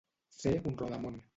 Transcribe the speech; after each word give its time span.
Ser 0.37 0.55
un 0.71 0.75
rodamon. 0.79 1.21